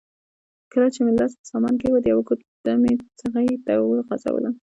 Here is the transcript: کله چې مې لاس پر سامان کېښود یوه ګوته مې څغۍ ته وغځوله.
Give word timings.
کله 0.71 0.87
چې 0.93 0.99
مې 1.03 1.11
لاس 1.19 1.31
پر 1.37 1.45
سامان 1.51 1.73
کېښود 1.79 2.03
یوه 2.11 2.23
ګوته 2.27 2.71
مې 2.81 2.93
څغۍ 3.19 3.49
ته 3.65 3.73
وغځوله. 3.79 4.49